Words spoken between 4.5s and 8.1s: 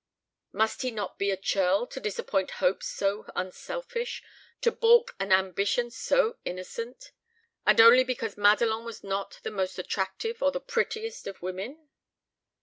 to balk an ambition so innocent? And only